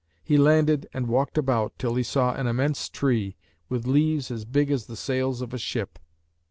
He 0.23 0.35
landed 0.35 0.87
and 0.95 1.05
walked 1.07 1.37
about, 1.37 1.77
till 1.77 1.93
he 1.93 2.01
saw 2.01 2.33
an 2.33 2.47
immense 2.47 2.89
tree, 2.89 3.37
with 3.69 3.85
leaves 3.85 4.31
as 4.31 4.45
big 4.45 4.71
as 4.71 4.87
the 4.87 4.95
sails 4.95 5.43
of 5.43 5.53
a 5.53 5.59
ship. 5.59 5.99